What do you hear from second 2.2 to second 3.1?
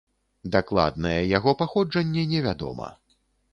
не вядома.